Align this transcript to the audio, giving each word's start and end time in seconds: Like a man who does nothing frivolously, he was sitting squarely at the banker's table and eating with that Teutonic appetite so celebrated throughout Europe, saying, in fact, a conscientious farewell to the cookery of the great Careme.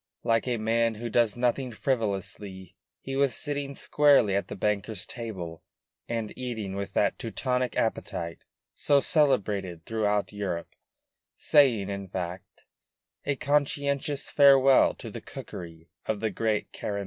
Like 0.23 0.47
a 0.47 0.57
man 0.57 0.95
who 0.95 1.11
does 1.11 1.37
nothing 1.37 1.71
frivolously, 1.71 2.75
he 3.01 3.15
was 3.15 3.35
sitting 3.35 3.75
squarely 3.75 4.35
at 4.35 4.47
the 4.47 4.55
banker's 4.55 5.05
table 5.05 5.61
and 6.09 6.33
eating 6.35 6.75
with 6.75 6.93
that 6.93 7.19
Teutonic 7.19 7.75
appetite 7.77 8.39
so 8.73 8.99
celebrated 8.99 9.85
throughout 9.85 10.33
Europe, 10.33 10.73
saying, 11.35 11.91
in 11.91 12.07
fact, 12.07 12.63
a 13.25 13.35
conscientious 13.35 14.31
farewell 14.31 14.95
to 14.95 15.11
the 15.11 15.21
cookery 15.21 15.91
of 16.07 16.19
the 16.19 16.31
great 16.31 16.71
Careme. 16.73 16.99